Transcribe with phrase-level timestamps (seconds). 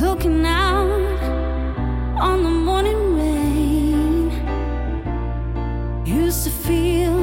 [0.00, 0.86] Looking out
[2.20, 4.30] on the morning rain.
[6.06, 7.18] Used to feel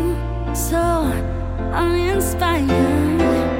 [0.53, 1.05] so
[1.71, 3.54] uninspired.